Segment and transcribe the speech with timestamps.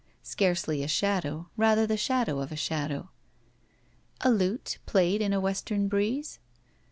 [0.23, 3.11] Scarcely a shadow, rather the shadow of a shadow.
[4.21, 6.39] A lute, played in a western breeze?